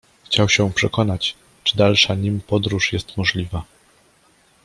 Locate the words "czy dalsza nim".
1.63-2.41